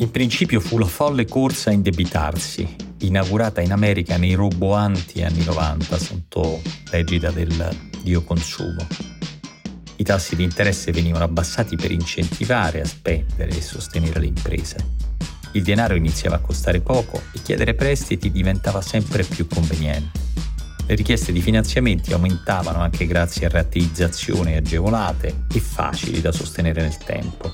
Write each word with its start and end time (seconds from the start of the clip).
In 0.00 0.10
principio 0.10 0.60
fu 0.60 0.78
la 0.78 0.86
folle 0.86 1.26
corsa 1.26 1.68
a 1.68 1.74
indebitarsi, 1.74 2.66
inaugurata 3.00 3.60
in 3.60 3.70
America 3.70 4.16
nei 4.16 4.32
roboanti 4.32 5.22
anni 5.22 5.44
90 5.44 5.98
sotto 5.98 6.62
l'egida 6.90 7.30
del 7.30 7.76
dio 8.02 8.24
consumo. 8.24 8.86
I 9.96 10.02
tassi 10.02 10.36
di 10.36 10.42
interesse 10.42 10.90
venivano 10.90 11.24
abbassati 11.24 11.76
per 11.76 11.90
incentivare 11.90 12.80
a 12.80 12.86
spendere 12.86 13.50
e 13.50 13.60
sostenere 13.60 14.20
le 14.20 14.26
imprese. 14.28 14.76
Il 15.52 15.64
denaro 15.64 15.94
iniziava 15.94 16.36
a 16.36 16.40
costare 16.40 16.80
poco 16.80 17.20
e 17.34 17.42
chiedere 17.42 17.74
prestiti 17.74 18.30
diventava 18.30 18.80
sempre 18.80 19.22
più 19.22 19.46
conveniente. 19.46 20.18
Le 20.86 20.94
richieste 20.94 21.30
di 21.30 21.42
finanziamenti 21.42 22.14
aumentavano 22.14 22.78
anche 22.78 23.06
grazie 23.06 23.44
a 23.44 23.50
rateizzazioni 23.50 24.56
agevolate 24.56 25.44
e 25.52 25.60
facili 25.60 26.22
da 26.22 26.32
sostenere 26.32 26.80
nel 26.80 26.96
tempo 26.96 27.52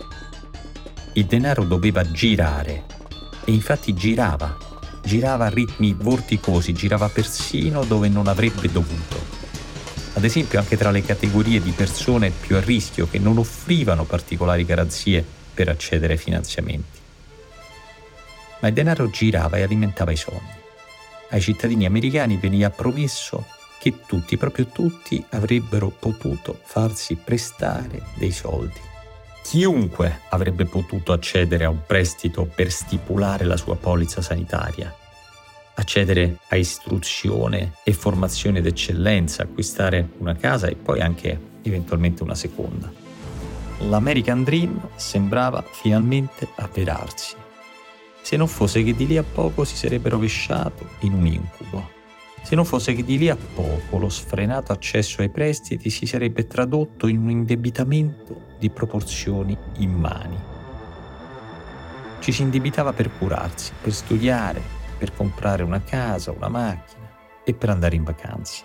il 1.16 1.24
denaro 1.24 1.64
doveva 1.64 2.10
girare 2.10 2.84
e 3.44 3.52
infatti 3.52 3.94
girava, 3.94 4.54
girava 5.02 5.46
a 5.46 5.48
ritmi 5.48 5.94
vorticosi, 5.98 6.74
girava 6.74 7.08
persino 7.08 7.84
dove 7.84 8.08
non 8.08 8.26
avrebbe 8.26 8.70
dovuto. 8.70 9.34
Ad 10.12 10.24
esempio 10.24 10.58
anche 10.58 10.76
tra 10.76 10.90
le 10.90 11.02
categorie 11.02 11.62
di 11.62 11.70
persone 11.70 12.30
più 12.30 12.56
a 12.56 12.60
rischio 12.60 13.08
che 13.08 13.18
non 13.18 13.38
offrivano 13.38 14.04
particolari 14.04 14.66
garanzie 14.66 15.24
per 15.54 15.70
accedere 15.70 16.14
ai 16.14 16.18
finanziamenti. 16.18 16.98
Ma 18.60 18.68
il 18.68 18.74
denaro 18.74 19.08
girava 19.08 19.56
e 19.56 19.62
alimentava 19.62 20.12
i 20.12 20.16
sogni. 20.16 20.54
Ai 21.30 21.40
cittadini 21.40 21.86
americani 21.86 22.36
veniva 22.36 22.68
promesso 22.68 23.46
che 23.78 24.00
tutti, 24.06 24.36
proprio 24.36 24.66
tutti, 24.66 25.24
avrebbero 25.30 25.88
potuto 25.88 26.58
farsi 26.62 27.14
prestare 27.14 28.02
dei 28.16 28.32
soldi 28.32 28.94
Chiunque 29.46 30.22
avrebbe 30.30 30.64
potuto 30.64 31.12
accedere 31.12 31.64
a 31.64 31.70
un 31.70 31.82
prestito 31.86 32.50
per 32.52 32.68
stipulare 32.72 33.44
la 33.44 33.56
sua 33.56 33.76
polizza 33.76 34.20
sanitaria, 34.20 34.92
accedere 35.74 36.38
a 36.48 36.56
istruzione 36.56 37.74
e 37.84 37.92
formazione 37.92 38.60
d'eccellenza, 38.60 39.44
acquistare 39.44 40.08
una 40.18 40.34
casa 40.34 40.66
e 40.66 40.74
poi 40.74 41.00
anche 41.00 41.38
eventualmente 41.62 42.24
una 42.24 42.34
seconda. 42.34 42.92
L'American 43.88 44.42
Dream 44.42 44.88
sembrava 44.96 45.62
finalmente 45.62 46.48
avverarsi, 46.56 47.36
se 48.22 48.36
non 48.36 48.48
fosse 48.48 48.82
che 48.82 48.96
di 48.96 49.06
lì 49.06 49.16
a 49.16 49.22
poco 49.22 49.62
si 49.62 49.76
sarebbe 49.76 50.08
rovesciato 50.08 50.88
in 51.02 51.12
un 51.12 51.24
incubo 51.24 51.95
se 52.46 52.54
non 52.54 52.64
fosse 52.64 52.92
che 52.92 53.02
di 53.02 53.18
lì 53.18 53.28
a 53.28 53.36
poco 53.36 53.98
lo 53.98 54.08
sfrenato 54.08 54.70
accesso 54.70 55.20
ai 55.20 55.30
prestiti 55.30 55.90
si 55.90 56.06
sarebbe 56.06 56.46
tradotto 56.46 57.08
in 57.08 57.18
un 57.18 57.30
indebitamento 57.30 58.54
di 58.60 58.70
proporzioni 58.70 59.58
immani. 59.78 60.38
Ci 62.20 62.30
si 62.30 62.42
indebitava 62.42 62.92
per 62.92 63.10
curarsi, 63.18 63.72
per 63.82 63.92
studiare, 63.92 64.62
per 64.96 65.12
comprare 65.12 65.64
una 65.64 65.82
casa, 65.82 66.30
una 66.30 66.46
macchina 66.46 67.10
e 67.42 67.52
per 67.52 67.70
andare 67.70 67.96
in 67.96 68.04
vacanze. 68.04 68.62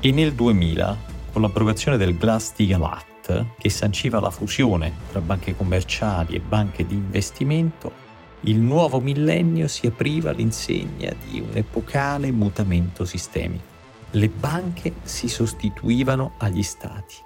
E 0.00 0.10
nel 0.10 0.32
2000, 0.32 0.96
con 1.32 1.42
l'abrogazione 1.42 1.98
del 1.98 2.16
Glass-Steagall 2.16 2.82
Act, 2.82 3.44
che 3.58 3.68
sanciva 3.68 4.20
la 4.20 4.30
fusione 4.30 4.90
tra 5.10 5.20
banche 5.20 5.54
commerciali 5.54 6.34
e 6.34 6.40
banche 6.40 6.86
di 6.86 6.94
investimento, 6.94 7.99
il 8.42 8.58
nuovo 8.58 9.00
millennio 9.00 9.68
si 9.68 9.86
apriva 9.86 10.30
all'insegna 10.30 11.12
di 11.28 11.40
un 11.40 11.50
epocale 11.52 12.30
mutamento 12.30 13.04
sistemico. 13.04 13.68
Le 14.12 14.28
banche 14.28 14.94
si 15.02 15.28
sostituivano 15.28 16.32
agli 16.38 16.62
stati. 16.62 17.16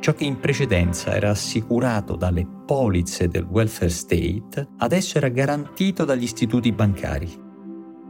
Ciò 0.00 0.14
che 0.14 0.24
in 0.24 0.40
precedenza 0.40 1.14
era 1.14 1.28
assicurato 1.28 2.16
dalle 2.16 2.46
polizze 2.64 3.28
del 3.28 3.44
welfare 3.44 3.90
state, 3.90 4.68
adesso 4.78 5.18
era 5.18 5.28
garantito 5.28 6.06
dagli 6.06 6.22
istituti 6.22 6.72
bancari. 6.72 7.30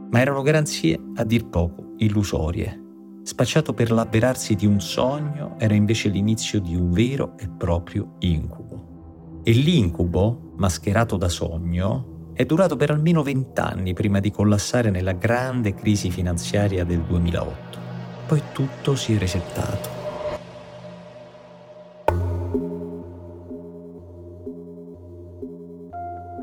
Ma 0.09 0.21
erano 0.21 0.41
garanzie 0.41 0.97
a 1.15 1.25
dir 1.25 1.47
poco 1.47 1.95
illusorie. 1.97 2.79
Spacciato 3.23 3.73
per 3.73 3.91
l'avverarsi 3.91 4.55
di 4.55 4.65
un 4.65 4.79
sogno, 4.79 5.59
era 5.59 5.73
invece 5.73 6.07
l'inizio 6.07 6.61
di 6.61 6.75
un 6.75 6.91
vero 6.91 7.37
e 7.37 7.49
proprio 7.49 8.15
incubo. 8.19 9.41
E 9.43 9.51
l'incubo, 9.51 10.50
mascherato 10.61 11.17
da 11.17 11.27
sogno, 11.27 12.33
è 12.33 12.45
durato 12.45 12.75
per 12.75 12.91
almeno 12.91 13.23
vent'anni 13.23 13.93
prima 13.93 14.19
di 14.19 14.29
collassare 14.29 14.91
nella 14.91 15.13
grande 15.13 15.73
crisi 15.73 16.11
finanziaria 16.11 16.85
del 16.85 16.99
2008. 17.01 17.79
Poi 18.27 18.41
tutto 18.53 18.95
si 18.95 19.15
è 19.15 19.17
resettato. 19.17 19.99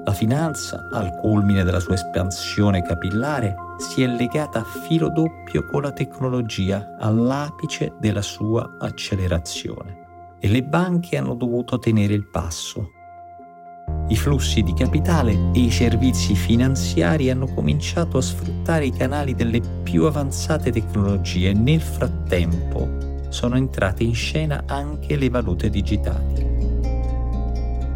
La 0.04 0.12
finanza, 0.12 0.88
al 0.92 1.16
culmine 1.20 1.62
della 1.62 1.80
sua 1.80 1.94
espansione 1.94 2.82
capillare, 2.82 3.54
si 3.76 4.02
è 4.02 4.06
legata 4.08 4.60
a 4.60 4.64
filo 4.64 5.10
doppio 5.10 5.64
con 5.70 5.82
la 5.82 5.92
tecnologia 5.92 6.96
all'apice 6.98 7.94
della 8.00 8.22
sua 8.22 8.78
accelerazione 8.80 10.36
e 10.40 10.48
le 10.48 10.64
banche 10.64 11.16
hanno 11.16 11.34
dovuto 11.34 11.78
tenere 11.78 12.14
il 12.14 12.26
passo. 12.26 12.97
I 14.08 14.16
flussi 14.16 14.62
di 14.62 14.72
capitale 14.72 15.32
e 15.52 15.60
i 15.60 15.70
servizi 15.70 16.34
finanziari 16.34 17.30
hanno 17.30 17.46
cominciato 17.46 18.18
a 18.18 18.22
sfruttare 18.22 18.86
i 18.86 18.92
canali 18.92 19.34
delle 19.34 19.60
più 19.82 20.04
avanzate 20.04 20.72
tecnologie 20.72 21.50
e 21.50 21.54
nel 21.54 21.80
frattempo 21.80 22.88
sono 23.28 23.56
entrate 23.56 24.04
in 24.04 24.14
scena 24.14 24.64
anche 24.66 25.16
le 25.16 25.28
valute 25.28 25.68
digitali. 25.68 26.46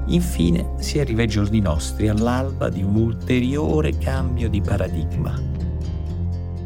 Infine 0.06 0.74
si 0.78 0.98
arriva 0.98 1.22
ai 1.22 1.28
giorni 1.28 1.60
nostri 1.60 2.08
all'alba 2.08 2.68
di 2.68 2.82
un 2.82 2.96
ulteriore 2.96 3.96
cambio 3.96 4.50
di 4.50 4.60
paradigma. 4.60 5.40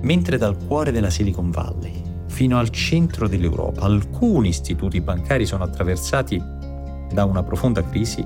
Mentre 0.01 0.39
dal 0.39 0.57
cuore 0.67 0.91
della 0.91 1.11
Silicon 1.11 1.51
Valley 1.51 2.07
fino 2.37 2.59
al 2.59 2.69
centro 2.69 3.29
dell'Europa. 3.29 3.81
Alcuni 3.81 4.49
istituti 4.49 5.01
bancari 5.01 5.47
sono 5.47 5.65
attraversati 5.65 6.39
da 7.11 7.25
una 7.25 7.43
profonda 7.43 7.83
crisi. 7.83 8.23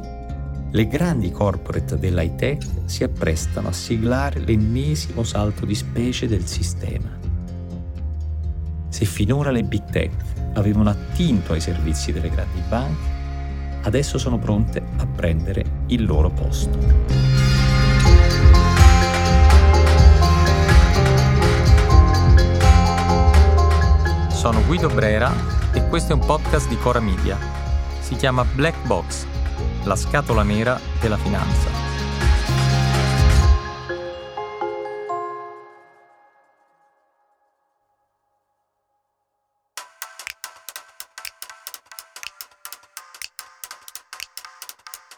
Le 0.72 0.86
grandi 0.86 1.32
corporate 1.32 1.98
dell'high 1.98 2.36
tech 2.36 2.64
si 2.84 3.02
apprestano 3.02 3.68
a 3.68 3.72
siglare 3.72 4.38
l'ennesimo 4.38 5.24
salto 5.24 5.66
di 5.66 5.74
specie 5.74 6.28
del 6.28 6.46
sistema. 6.46 7.10
Se 8.88 9.04
finora 9.04 9.50
le 9.50 9.64
big 9.64 9.82
tech 9.90 10.12
avevano 10.54 10.90
attinto 10.90 11.54
ai 11.54 11.60
servizi 11.60 12.12
delle 12.12 12.30
grandi 12.30 12.62
banche, 12.68 13.08
adesso 13.82 14.16
sono 14.16 14.38
pronte 14.38 14.80
a 14.98 15.06
prendere 15.06 15.64
il 15.86 16.04
loro 16.04 16.30
posto. 16.30 16.78
Sono 24.28 24.64
Guido 24.66 24.88
Brera 24.88 25.32
e 25.72 25.84
questo 25.88 26.12
è 26.12 26.14
un 26.14 26.24
podcast 26.24 26.68
di 26.68 26.78
Cora 26.78 27.00
Media. 27.00 27.36
Si 28.00 28.14
chiama 28.14 28.44
Black 28.44 28.86
Box, 28.86 29.26
la 29.84 29.96
scatola 29.96 30.42
nera 30.42 30.78
della 31.00 31.16
finanza. 31.16 31.68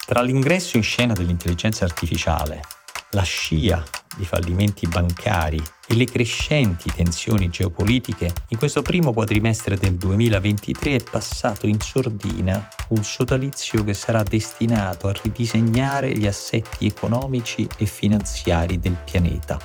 Tra 0.04 0.20
l'ingresso 0.20 0.76
in 0.76 0.82
scena 0.82 1.14
dell'intelligenza 1.14 1.84
artificiale, 1.84 2.60
la 3.12 3.22
scia 3.22 3.82
di 4.16 4.24
fallimenti 4.24 4.86
bancari 4.86 5.62
e 5.88 5.94
le 5.94 6.04
crescenti 6.04 6.90
tensioni 6.90 7.48
geopolitiche, 7.48 8.32
in 8.48 8.58
questo 8.58 8.82
primo 8.82 9.12
quadrimestre 9.12 9.76
del 9.76 9.94
2023 9.94 10.94
è 10.96 11.02
passato 11.02 11.66
in 11.66 11.80
sordina 11.80 12.68
un 12.88 13.02
sodalizio 13.02 13.84
che 13.84 13.94
sarà 13.94 14.22
destinato 14.22 15.08
a 15.08 15.14
ridisegnare 15.22 16.16
gli 16.16 16.26
assetti 16.26 16.86
economici 16.86 17.68
e 17.76 17.86
finanziari 17.86 18.78
del 18.78 18.96
pianeta. 19.04 19.58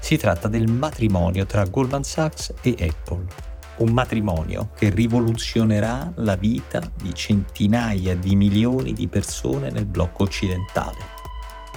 Si 0.00 0.16
tratta 0.16 0.48
del 0.48 0.66
matrimonio 0.70 1.46
tra 1.46 1.64
Goldman 1.64 2.02
Sachs 2.02 2.54
e 2.62 2.76
Apple. 2.80 3.26
Un 3.76 3.92
matrimonio 3.92 4.70
che 4.76 4.90
rivoluzionerà 4.90 6.12
la 6.16 6.36
vita 6.36 6.82
di 7.00 7.14
centinaia 7.14 8.14
di 8.16 8.34
milioni 8.34 8.92
di 8.92 9.08
persone 9.08 9.70
nel 9.70 9.86
blocco 9.86 10.24
occidentale. 10.24 11.18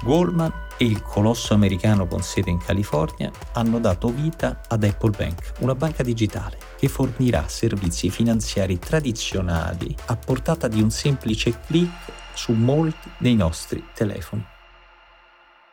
Goldman 0.01 0.51
e 0.77 0.85
il 0.85 1.01
colosso 1.01 1.53
americano 1.53 2.07
con 2.07 2.21
sede 2.21 2.49
in 2.49 2.57
California 2.57 3.31
hanno 3.53 3.79
dato 3.79 4.09
vita 4.09 4.61
ad 4.67 4.83
Apple 4.83 5.11
Bank, 5.11 5.53
una 5.59 5.75
banca 5.75 6.03
digitale 6.03 6.57
che 6.77 6.87
fornirà 6.87 7.47
servizi 7.47 8.09
finanziari 8.09 8.79
tradizionali 8.79 9.95
a 10.05 10.15
portata 10.15 10.67
di 10.67 10.81
un 10.81 10.89
semplice 10.89 11.59
clic 11.65 11.89
su 12.33 12.53
molti 12.53 13.09
dei 13.17 13.35
nostri 13.35 13.83
telefoni. 13.93 14.45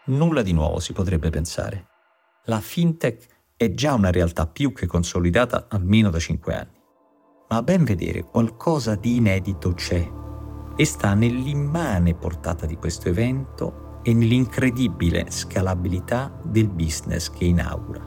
Nulla 0.07 0.43
di 0.43 0.53
nuovo 0.53 0.81
si 0.81 0.93
potrebbe 0.93 1.31
pensare. 1.31 1.87
La 2.45 2.61
fintech 2.61 3.27
è 3.57 3.73
già 3.73 3.95
una 3.95 4.11
realtà 4.11 4.47
più 4.47 4.73
che 4.73 4.87
consolidata 4.87 5.67
almeno 5.69 6.11
da 6.11 6.19
5 6.19 6.55
anni. 6.55 6.79
Ma 7.49 7.57
a 7.57 7.63
ben 7.63 7.85
vedere 7.85 8.23
qualcosa 8.23 8.95
di 8.95 9.17
inedito 9.17 9.75
c'è 9.75 10.09
e 10.77 10.85
sta 10.85 11.15
nell'immane 11.15 12.15
portata 12.15 12.65
di 12.65 12.77
questo 12.77 13.09
evento 13.09 13.90
e 14.03 14.15
nell'incredibile 14.15 15.27
scalabilità 15.31 16.33
del 16.43 16.69
business 16.69 17.31
che 17.31 17.45
inaugura. 17.45 18.01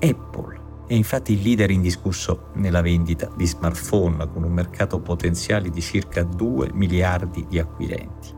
Apple 0.00 0.66
è 0.86 0.94
infatti 0.94 1.34
il 1.34 1.42
leader 1.42 1.70
indiscusso 1.70 2.48
nella 2.54 2.80
vendita 2.80 3.30
di 3.36 3.46
smartphone 3.46 4.26
con 4.30 4.42
un 4.42 4.52
mercato 4.52 5.00
potenziale 5.00 5.68
di 5.68 5.82
circa 5.82 6.22
2 6.22 6.70
miliardi 6.72 7.46
di 7.46 7.58
acquirenti. 7.58 8.36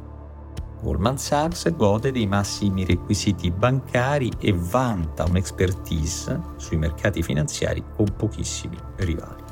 Goldman 0.83 1.19
Sachs 1.19 1.71
gode 1.77 2.11
dei 2.11 2.27
massimi 2.27 2.85
requisiti 2.85 3.51
bancari 3.51 4.33
e 4.41 4.53
vanta 4.53 5.25
un'expertise 5.25 6.41
sui 6.57 6.79
mercati 6.79 7.23
finanziari 7.23 7.85
con 7.95 8.07
pochissimi 8.17 8.77
rivali. 8.97 9.43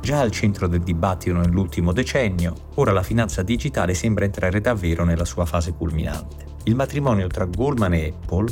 Già 0.00 0.18
al 0.18 0.32
centro 0.32 0.66
del 0.66 0.80
dibattito 0.80 1.36
nell'ultimo 1.36 1.92
decennio, 1.92 2.54
ora 2.74 2.90
la 2.90 3.04
finanza 3.04 3.42
digitale 3.42 3.94
sembra 3.94 4.24
entrare 4.24 4.60
davvero 4.60 5.04
nella 5.04 5.24
sua 5.24 5.46
fase 5.46 5.72
culminante. 5.74 6.51
Il 6.64 6.76
matrimonio 6.76 7.26
tra 7.26 7.44
Goldman 7.44 7.94
e 7.94 8.14
Apple 8.16 8.46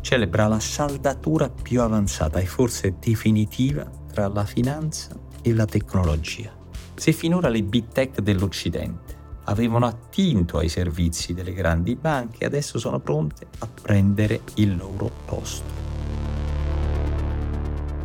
celebra 0.00 0.48
la 0.48 0.58
saldatura 0.58 1.48
più 1.48 1.80
avanzata 1.80 2.40
e 2.40 2.46
forse 2.46 2.96
definitiva 2.98 3.88
tra 4.12 4.26
la 4.26 4.44
finanza 4.44 5.16
e 5.42 5.54
la 5.54 5.64
tecnologia. 5.64 6.52
Se 6.94 7.12
finora 7.12 7.48
le 7.48 7.62
big 7.62 7.86
tech 7.88 8.20
dell'Occidente 8.20 9.20
avevano 9.44 9.86
attinto 9.86 10.58
ai 10.58 10.68
servizi 10.68 11.34
delle 11.34 11.52
grandi 11.52 11.94
banche, 11.94 12.44
adesso 12.44 12.80
sono 12.80 12.98
pronte 12.98 13.46
a 13.58 13.68
prendere 13.68 14.40
il 14.56 14.76
loro 14.76 15.10
posto. 15.24 15.80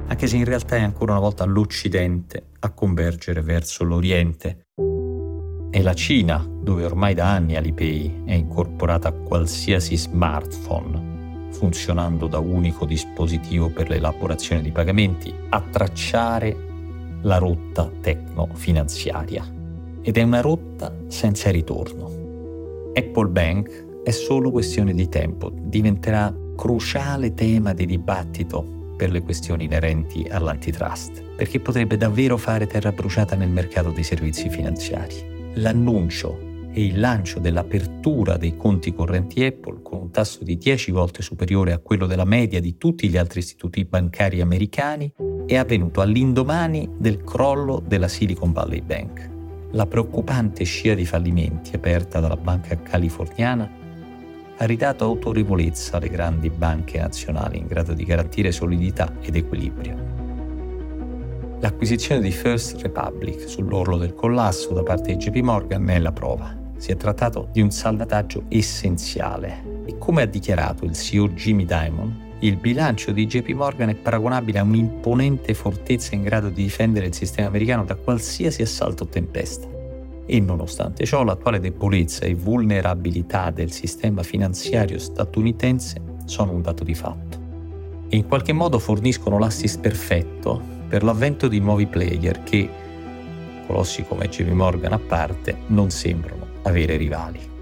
Anche 0.05 0.27
se 0.27 0.37
in 0.37 0.45
realtà 0.45 0.75
è 0.75 0.81
ancora 0.81 1.13
una 1.13 1.21
volta 1.21 1.45
l'Occidente 1.45 2.49
a 2.59 2.71
convergere 2.71 3.41
verso 3.41 3.83
l'Oriente. 3.83 4.66
È 5.77 5.81
la 5.83 5.93
Cina, 5.93 6.43
dove 6.43 6.85
ormai 6.85 7.13
da 7.13 7.31
anni 7.33 7.55
Alipay 7.55 8.23
è 8.25 8.33
incorporata 8.33 9.09
a 9.09 9.11
qualsiasi 9.11 9.95
smartphone, 9.95 11.49
funzionando 11.51 12.25
da 12.25 12.39
unico 12.39 12.83
dispositivo 12.83 13.69
per 13.69 13.87
l'elaborazione 13.87 14.63
di 14.63 14.71
pagamenti, 14.71 15.31
a 15.49 15.61
tracciare 15.61 17.19
la 17.21 17.37
rotta 17.37 17.91
tecno-finanziaria 18.01 19.45
ed 20.01 20.17
è 20.17 20.23
una 20.23 20.41
rotta 20.41 20.91
senza 21.09 21.51
ritorno. 21.51 22.91
Apple 22.95 23.29
Bank 23.29 24.01
è 24.03 24.09
solo 24.09 24.49
questione 24.49 24.95
di 24.95 25.07
tempo, 25.09 25.51
diventerà 25.53 26.35
cruciale 26.55 27.35
tema 27.35 27.73
di 27.73 27.85
dibattito 27.85 28.95
per 28.97 29.11
le 29.11 29.21
questioni 29.21 29.65
inerenti 29.65 30.25
all'antitrust, 30.27 31.21
perché 31.35 31.59
potrebbe 31.59 31.97
davvero 31.97 32.35
fare 32.35 32.65
terra 32.65 32.91
bruciata 32.91 33.35
nel 33.35 33.49
mercato 33.49 33.91
dei 33.91 34.03
servizi 34.03 34.49
finanziari. 34.49 35.36
L'annuncio 35.57 36.69
e 36.71 36.85
il 36.85 36.99
lancio 36.99 37.39
dell'apertura 37.39 38.37
dei 38.37 38.55
conti 38.55 38.93
correnti 38.93 39.43
Apple 39.43 39.81
con 39.81 39.99
un 39.99 40.11
tasso 40.11 40.43
di 40.43 40.57
10 40.57 40.91
volte 40.91 41.21
superiore 41.21 41.71
a 41.71 41.79
quello 41.79 42.05
della 42.05 42.25
media 42.25 42.59
di 42.59 42.77
tutti 42.77 43.09
gli 43.09 43.17
altri 43.17 43.39
istituti 43.39 43.83
bancari 43.85 44.41
americani 44.41 45.11
è 45.45 45.55
avvenuto 45.55 46.01
all'indomani 46.01 46.89
del 46.97 47.23
crollo 47.23 47.81
della 47.85 48.07
Silicon 48.07 48.51
Valley 48.51 48.81
Bank 48.81 49.29
la 49.71 49.85
preoccupante 49.85 50.63
scia 50.63 50.93
di 50.93 51.05
fallimenti 51.05 51.75
aperta 51.75 52.19
dalla 52.19 52.37
banca 52.37 52.79
californiana 52.81 53.69
ha 54.57 54.65
ridato 54.65 55.03
autorevolezza 55.03 55.97
alle 55.97 56.09
grandi 56.09 56.49
banche 56.49 56.99
nazionali 56.99 57.57
in 57.57 57.67
grado 57.67 57.93
di 57.93 58.03
garantire 58.03 58.51
solidità 58.51 59.13
ed 59.21 59.35
equilibrio. 59.35 60.16
L'acquisizione 61.59 62.21
di 62.21 62.29
First 62.29 62.79
Republic 62.83 63.49
sull'orlo 63.49 63.97
del 63.97 64.13
collasso 64.13 64.73
da 64.73 64.83
parte 64.83 65.15
di 65.15 65.17
JP 65.17 65.37
Morgan 65.37 65.85
ne 65.85 65.95
è 65.95 65.99
la 65.99 66.11
prova. 66.11 66.55
Si 66.77 66.91
è 66.91 66.95
trattato 66.95 67.49
di 67.51 67.61
un 67.61 67.71
salvataggio 67.71 68.43
essenziale 68.49 69.81
e 69.85 69.97
come 69.97 70.21
ha 70.21 70.27
dichiarato 70.27 70.85
il 70.85 70.93
CEO 70.93 71.29
Jimmy 71.29 71.65
Dimon, 71.65 72.25
il 72.41 72.57
bilancio 72.57 73.11
di 73.11 73.25
JP 73.25 73.49
Morgan 73.53 73.89
è 73.89 73.95
paragonabile 73.95 74.59
a 74.59 74.63
un'imponente 74.63 75.55
fortezza 75.55 76.13
in 76.13 76.21
grado 76.21 76.49
di 76.49 76.61
difendere 76.61 77.07
il 77.07 77.15
sistema 77.15 77.47
americano 77.47 77.83
da 77.83 77.95
qualsiasi 77.95 78.61
assalto 78.61 79.05
o 79.05 79.07
tempesta. 79.07 79.67
E 80.27 80.39
nonostante 80.39 81.05
ciò, 81.05 81.23
l'attuale 81.23 81.59
debolezza 81.59 82.25
e 82.25 82.35
vulnerabilità 82.35 83.49
del 83.49 83.71
sistema 83.71 84.21
finanziario 84.21 84.99
statunitense 84.99 85.99
sono 86.25 86.51
un 86.51 86.61
dato 86.61 86.83
di 86.83 86.93
fatto. 86.93 87.45
E 88.09 88.15
in 88.15 88.27
qualche 88.27 88.53
modo 88.53 88.77
forniscono 88.77 89.39
l'assist 89.39 89.79
perfetto 89.79 90.75
per 90.87 91.03
l'avvento 91.03 91.47
di 91.47 91.59
nuovi 91.59 91.87
player 91.87 92.43
che, 92.43 92.69
colossi 93.65 94.03
come 94.03 94.29
JP 94.29 94.49
Morgan 94.49 94.93
a 94.93 94.99
parte, 94.99 95.57
non 95.67 95.89
sembrano 95.89 96.45
avere 96.63 96.97
rivali 96.97 97.55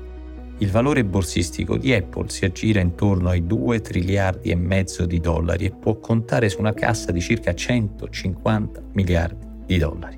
il 0.60 0.72
valore 0.72 1.04
borsistico 1.04 1.75
di 1.75 1.94
Apple 1.94 2.30
si 2.30 2.45
aggira 2.45 2.80
intorno 2.80 3.27
ai 3.27 3.45
2 3.45 3.81
triliardi 3.81 4.51
e 4.51 4.56
mezzo 4.56 5.06
di 5.06 5.19
dollari 5.19 5.66
e 5.66 5.72
può 5.72 6.00
contare 6.00 6.48
su 6.48 6.60
una 6.60 6.74
cassa 6.74 7.12
di 7.12 7.19
circa 7.19 7.54
150 7.54 8.81
miliardi 8.94 9.45
di 9.66 9.78
dollari. 9.78 10.18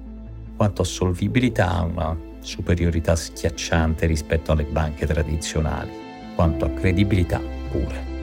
Quanto 0.55 0.83
a 0.83 0.85
solvibilità 0.85 1.71
ha 1.71 1.81
una 1.81 2.15
superiorità 2.39 3.15
schiacciante 3.15 4.05
rispetto 4.05 4.51
alle 4.51 4.65
banche 4.65 5.07
tradizionali, 5.07 5.89
quanto 6.35 6.65
a 6.65 6.69
credibilità 6.69 7.41
pure. 7.71 8.15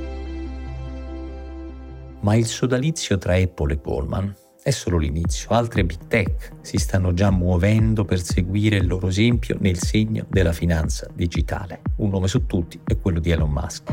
Ma 2.20 2.36
il 2.36 2.46
sodalizio 2.46 3.18
tra 3.18 3.34
Apple 3.34 3.72
e 3.72 3.80
Goldman 3.82 4.34
è 4.64 4.70
solo 4.70 4.96
l'inizio, 4.96 5.50
altre 5.50 5.84
big 5.84 6.06
tech 6.08 6.52
si 6.62 6.78
stanno 6.78 7.12
già 7.12 7.30
muovendo 7.30 8.06
per 8.06 8.22
seguire 8.22 8.78
il 8.78 8.86
loro 8.86 9.08
esempio 9.08 9.58
nel 9.60 9.76
segno 9.76 10.24
della 10.26 10.54
finanza 10.54 11.06
digitale. 11.12 11.82
Un 11.96 12.08
nome 12.08 12.28
su 12.28 12.46
tutti 12.46 12.80
è 12.82 12.98
quello 12.98 13.20
di 13.20 13.30
Elon 13.30 13.50
Musk. 13.50 13.92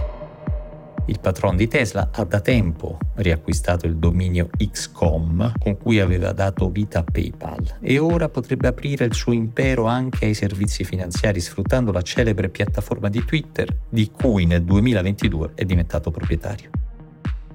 Il 1.08 1.20
patron 1.20 1.58
di 1.58 1.68
Tesla 1.68 2.12
ha 2.14 2.24
da 2.24 2.40
tempo 2.40 2.98
riacquistato 3.16 3.86
il 3.86 3.98
dominio 3.98 4.50
XCOM 4.56 5.56
con 5.60 5.78
cui 5.78 6.00
aveva 6.00 6.32
dato 6.32 6.70
vita 6.70 7.00
a 7.00 7.04
PayPal 7.04 7.80
e 7.82 8.00
ora 8.00 8.30
potrebbe 8.30 8.70
aprire 8.70 9.04
il 9.04 9.14
suo 9.14 9.34
impero 9.34 9.88
anche 9.88 10.24
ai 10.24 10.34
servizi 10.34 10.86
finanziari 10.86 11.42
sfruttando 11.42 11.92
la 11.92 12.02
celebre 12.02 12.48
piattaforma 12.48 13.10
di 13.10 13.26
Twitter 13.26 13.76
di 13.90 14.10
cui 14.10 14.46
nel 14.46 14.64
2022 14.64 15.52
è 15.54 15.66
diventato 15.66 16.12
proprietario. 16.12 16.81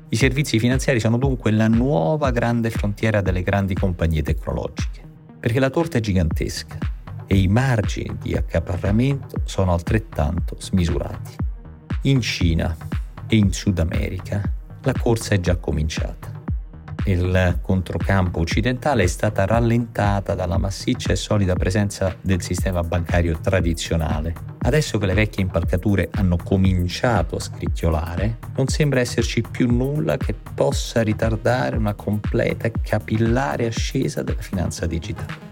I 0.09 0.17
servizi 0.17 0.61
finanziari 0.61 1.01
sono 1.01 1.19
dunque 1.19 1.51
la 1.51 1.67
nuova 1.67 2.31
grande 2.31 2.71
frontiera 2.71 3.21
delle 3.21 3.43
grandi 3.43 3.75
compagnie 3.75 4.23
tecnologiche, 4.23 5.03
perché 5.41 5.59
la 5.59 5.71
torta 5.71 5.99
è 5.99 6.01
gigantesca 6.01 6.79
e 7.27 7.37
i 7.37 7.49
margini 7.49 8.17
di 8.23 8.35
accaparramento 8.35 9.41
sono 9.45 9.73
altrettanto 9.73 10.57
smisurati. 10.61 11.35
In 12.03 12.21
Cina 12.21 12.77
e 13.27 13.37
in 13.37 13.53
Sud 13.53 13.81
America 13.81 14.41
la 14.83 14.93
corsa 14.93 15.35
è 15.35 15.41
già 15.41 15.57
cominciata 15.57 16.36
il 17.07 17.59
controcampo 17.63 18.41
occidentale 18.41 19.05
è 19.05 19.07
stata 19.07 19.45
rallentata 19.45 20.35
dalla 20.35 20.59
massiccia 20.59 21.13
e 21.13 21.17
solida 21.17 21.55
presenza 21.55 22.17
del 22.21 22.43
sistema 22.43 22.83
bancario 22.83 23.39
tradizionale. 23.41 24.35
Adesso 24.59 24.99
che 24.99 25.07
le 25.07 25.15
vecchie 25.15 25.45
impalcature 25.45 26.09
hanno 26.13 26.37
cominciato 26.37 27.37
a 27.37 27.41
scricchiolare, 27.41 28.39
non 28.57 28.67
sembra 28.67 29.01
esserci 29.01 29.43
più 29.49 29.71
nulla 29.71 30.17
che 30.17 30.35
possa 30.35 31.03
ritardare 31.03 31.77
una 31.77 31.95
completa 31.95 32.67
e 32.67 32.73
capillare 32.83 33.67
ascesa 33.67 34.23
della 34.23 34.43
finanza 34.43 34.87
digitale. 34.87 35.45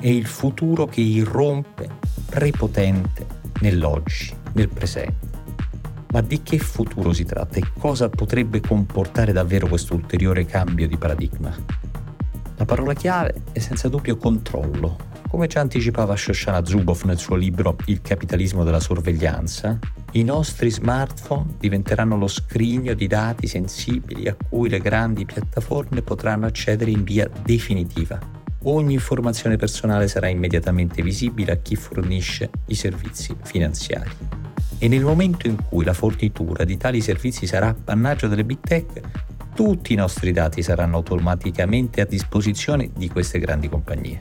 È 0.00 0.08
il 0.08 0.26
futuro 0.26 0.86
che 0.86 1.02
irrompe 1.02 1.88
prepotente 2.30 3.26
nell'oggi, 3.60 4.34
nel 4.54 4.68
presente 4.68 5.33
ma 6.14 6.20
di 6.20 6.42
che 6.44 6.58
futuro 6.58 7.12
si 7.12 7.24
tratta 7.24 7.58
e 7.58 7.64
cosa 7.76 8.08
potrebbe 8.08 8.60
comportare 8.60 9.32
davvero 9.32 9.66
questo 9.66 9.94
ulteriore 9.94 10.44
cambio 10.44 10.86
di 10.86 10.96
paradigma? 10.96 11.52
La 12.56 12.64
parola 12.64 12.94
chiave 12.94 13.42
è 13.50 13.58
senza 13.58 13.88
dubbio 13.88 14.16
controllo. 14.16 14.96
Come 15.28 15.48
già 15.48 15.58
anticipava 15.58 16.14
Shoshana 16.14 16.64
Zuboff 16.64 17.02
nel 17.02 17.18
suo 17.18 17.34
libro 17.34 17.76
Il 17.86 18.00
capitalismo 18.00 18.62
della 18.62 18.78
sorveglianza, 18.78 19.76
i 20.12 20.22
nostri 20.22 20.70
smartphone 20.70 21.56
diventeranno 21.58 22.16
lo 22.16 22.28
scrigno 22.28 22.94
di 22.94 23.08
dati 23.08 23.48
sensibili 23.48 24.28
a 24.28 24.36
cui 24.36 24.68
le 24.68 24.78
grandi 24.78 25.24
piattaforme 25.24 26.02
potranno 26.02 26.46
accedere 26.46 26.92
in 26.92 27.02
via 27.02 27.28
definitiva. 27.42 28.20
Ogni 28.66 28.94
informazione 28.94 29.56
personale 29.56 30.06
sarà 30.06 30.28
immediatamente 30.28 31.02
visibile 31.02 31.50
a 31.50 31.56
chi 31.56 31.74
fornisce 31.74 32.50
i 32.66 32.76
servizi 32.76 33.34
finanziari 33.42 34.52
e 34.78 34.88
nel 34.88 35.02
momento 35.02 35.46
in 35.46 35.56
cui 35.68 35.84
la 35.84 35.92
fornitura 35.92 36.64
di 36.64 36.76
tali 36.76 37.00
servizi 37.00 37.46
sarà 37.46 37.68
appannaggio 37.68 38.28
delle 38.28 38.44
big 38.44 38.60
tech, 38.60 39.00
tutti 39.54 39.92
i 39.92 39.96
nostri 39.96 40.32
dati 40.32 40.62
saranno 40.62 40.96
automaticamente 40.96 42.00
a 42.00 42.06
disposizione 42.06 42.90
di 42.94 43.08
queste 43.08 43.38
grandi 43.38 43.68
compagnie. 43.68 44.20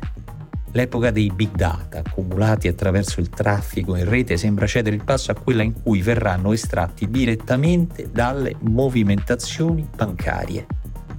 L'epoca 0.74 1.12
dei 1.12 1.31
big 1.31 1.51
data 1.55 2.00
accumulati 2.00 2.67
attraverso 2.67 3.19
il 3.19 3.29
traffico 3.29 3.95
in 3.95 4.10
rete 4.10 4.38
sembra 4.38 4.65
cedere 4.65 4.95
il 4.95 5.03
passo 5.03 5.31
a 5.31 5.36
quella 5.36 5.62
in 5.62 5.81
cui 5.81 6.01
verranno 6.01 6.51
estratti 6.51 7.10
direttamente 7.10 8.10
dalle 8.12 8.55
movimentazioni 8.60 9.88
bancarie. 9.95 10.65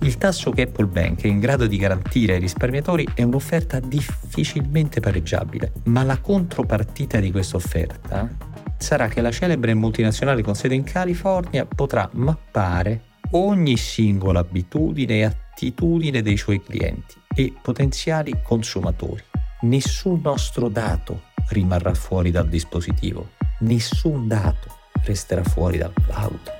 Il 0.00 0.18
tasso 0.18 0.50
che 0.50 0.62
Apple 0.62 0.86
Bank 0.86 1.22
è 1.22 1.28
in 1.28 1.38
grado 1.38 1.66
di 1.66 1.76
garantire 1.76 2.34
ai 2.34 2.40
risparmiatori 2.40 3.08
è 3.14 3.22
un'offerta 3.22 3.78
difficilmente 3.80 5.00
pareggiabile, 5.00 5.72
ma 5.84 6.02
la 6.02 6.18
contropartita 6.18 7.20
di 7.20 7.30
questa 7.30 7.56
offerta 7.56 8.28
sarà 8.78 9.08
che 9.08 9.20
la 9.20 9.30
celebre 9.30 9.74
multinazionale 9.74 10.42
con 10.42 10.54
sede 10.54 10.74
in 10.74 10.84
California 10.84 11.66
potrà 11.66 12.08
mappare 12.12 13.12
ogni 13.32 13.76
singola 13.76 14.40
abitudine 14.40 15.18
e 15.18 15.24
attitudine 15.24 16.22
dei 16.22 16.36
suoi 16.36 16.62
clienti 16.62 17.14
e 17.34 17.52
potenziali 17.60 18.40
consumatori. 18.42 19.22
Nessun 19.62 20.20
nostro 20.22 20.68
dato 20.68 21.22
rimarrà 21.48 21.94
fuori 21.94 22.30
dal 22.30 22.48
dispositivo, 22.48 23.30
nessun 23.60 24.28
dato 24.28 24.82
resterà 25.04 25.42
fuori 25.42 25.78
dal 25.78 25.92
cloud. 25.92 26.52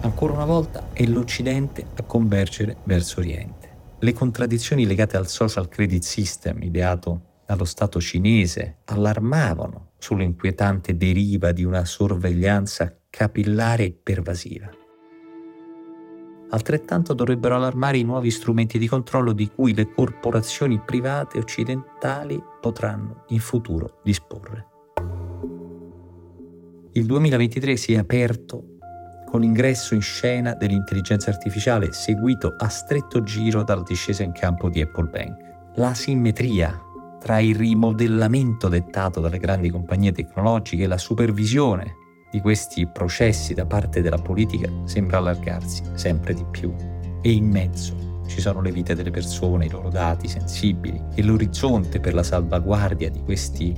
Ancora 0.00 0.34
una 0.34 0.44
volta 0.44 0.88
è 0.92 1.04
l'Occidente 1.04 1.86
a 1.96 2.02
convergere 2.02 2.76
verso 2.84 3.20
Oriente. 3.20 3.76
Le 3.98 4.12
contraddizioni 4.12 4.86
legate 4.86 5.16
al 5.16 5.28
social 5.28 5.68
credit 5.68 6.02
system 6.02 6.62
ideato 6.62 7.22
dallo 7.44 7.64
Stato 7.64 8.00
cinese 8.00 8.78
allarmavano 8.84 9.87
sull'inquietante 9.98 10.96
deriva 10.96 11.52
di 11.52 11.64
una 11.64 11.84
sorveglianza 11.84 12.96
capillare 13.10 13.84
e 13.84 13.98
pervasiva. 14.02 14.70
Altrettanto 16.50 17.12
dovrebbero 17.12 17.56
allarmare 17.56 17.98
i 17.98 18.04
nuovi 18.04 18.30
strumenti 18.30 18.78
di 18.78 18.88
controllo 18.88 19.32
di 19.32 19.50
cui 19.54 19.74
le 19.74 19.90
corporazioni 19.90 20.80
private 20.80 21.38
occidentali 21.38 22.42
potranno 22.60 23.24
in 23.28 23.40
futuro 23.40 24.00
disporre. 24.02 24.66
Il 26.92 27.04
2023 27.04 27.76
si 27.76 27.92
è 27.92 27.98
aperto 27.98 28.78
con 29.26 29.42
l'ingresso 29.42 29.94
in 29.94 30.00
scena 30.00 30.54
dell'intelligenza 30.54 31.28
artificiale 31.28 31.92
seguito 31.92 32.54
a 32.56 32.68
stretto 32.68 33.22
giro 33.22 33.62
dalla 33.62 33.82
discesa 33.82 34.22
in 34.22 34.32
campo 34.32 34.70
di 34.70 34.80
Apple 34.80 35.10
Bank. 35.10 35.36
La 35.74 35.92
simmetria 35.92 36.82
tra 37.20 37.40
il 37.40 37.54
rimodellamento 37.54 38.68
dettato 38.68 39.20
dalle 39.20 39.38
grandi 39.38 39.70
compagnie 39.70 40.12
tecnologiche 40.12 40.84
e 40.84 40.86
la 40.86 40.98
supervisione 40.98 41.96
di 42.30 42.40
questi 42.40 42.86
processi 42.86 43.54
da 43.54 43.66
parte 43.66 44.02
della 44.02 44.18
politica 44.18 44.70
sembra 44.84 45.18
allargarsi 45.18 45.82
sempre 45.94 46.34
di 46.34 46.44
più. 46.50 46.72
E 47.22 47.30
in 47.32 47.48
mezzo 47.50 48.22
ci 48.28 48.40
sono 48.40 48.60
le 48.60 48.70
vite 48.70 48.94
delle 48.94 49.10
persone, 49.10 49.66
i 49.66 49.70
loro 49.70 49.88
dati 49.88 50.28
sensibili 50.28 51.02
e 51.14 51.22
l'orizzonte 51.22 51.98
per 51.98 52.14
la 52.14 52.22
salvaguardia 52.22 53.10
di 53.10 53.22
questi 53.22 53.74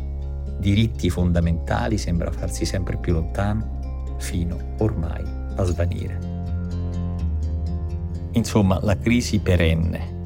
diritti 0.59 1.09
fondamentali 1.09 1.97
sembra 1.97 2.30
farsi 2.30 2.64
sempre 2.64 2.99
più 2.99 3.14
lontano 3.14 4.16
fino 4.18 4.75
ormai 4.78 5.25
a 5.56 5.64
svanire. 5.64 6.18
Insomma, 8.32 8.78
la 8.82 8.97
crisi 8.97 9.38
perenne 9.38 10.18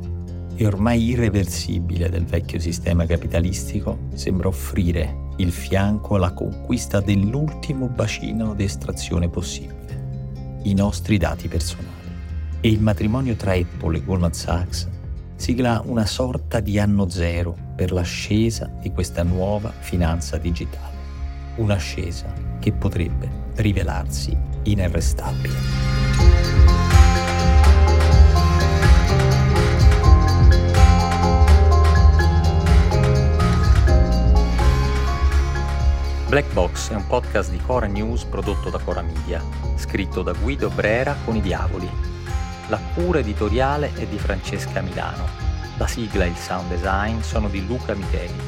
e 0.56 0.66
ormai 0.66 1.02
irreversibile 1.02 2.08
del 2.08 2.24
vecchio 2.24 2.60
sistema 2.60 3.06
capitalistico 3.06 3.98
sembra 4.14 4.48
offrire 4.48 5.22
il 5.36 5.50
fianco 5.50 6.14
alla 6.14 6.32
conquista 6.32 7.00
dell'ultimo 7.00 7.88
bacino 7.88 8.54
di 8.54 8.64
estrazione 8.64 9.28
possibile, 9.28 10.60
i 10.62 10.74
nostri 10.74 11.18
dati 11.18 11.48
personali. 11.48 11.92
E 12.60 12.68
il 12.68 12.80
matrimonio 12.80 13.34
tra 13.34 13.52
Apple 13.52 13.98
e 13.98 14.04
Goldman 14.04 14.32
Sachs 14.32 14.88
sigla 15.36 15.82
una 15.84 16.06
sorta 16.06 16.60
di 16.60 16.78
anno 16.78 17.08
zero 17.08 17.56
per 17.74 17.92
l'ascesa 17.92 18.70
di 18.80 18.90
questa 18.92 19.22
nuova 19.22 19.70
finanza 19.70 20.38
digitale. 20.38 20.92
Un'ascesa 21.56 22.32
che 22.60 22.72
potrebbe 22.72 23.28
rivelarsi 23.56 24.36
inarrestabile. 24.62 25.93
Box 36.84 36.90
è 36.90 36.94
un 36.94 37.06
podcast 37.06 37.50
di 37.50 37.58
Cora 37.58 37.86
News 37.86 38.24
prodotto 38.24 38.68
da 38.68 38.78
Cora 38.78 39.00
Media, 39.00 39.42
scritto 39.76 40.20
da 40.22 40.32
Guido 40.32 40.68
Brera 40.68 41.16
con 41.24 41.34
i 41.34 41.40
Diavoli. 41.40 41.88
La 42.68 42.78
cura 42.92 43.20
editoriale 43.20 43.92
è 43.94 44.06
di 44.06 44.18
Francesca 44.18 44.82
Milano. 44.82 45.26
La 45.78 45.86
sigla 45.86 46.24
e 46.24 46.28
il 46.28 46.36
sound 46.36 46.68
design 46.68 47.20
sono 47.20 47.48
di 47.48 47.64
Luca 47.66 47.94
Micheli. 47.94 48.38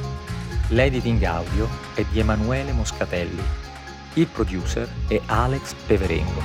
L'editing 0.68 1.22
audio 1.22 1.66
è 1.94 2.04
di 2.10 2.18
Emanuele 2.18 2.72
Moscatelli 2.72 3.42
il 4.16 4.26
producer 4.28 4.88
è 5.08 5.20
Alex 5.26 5.74
Peverengo. 5.86 6.40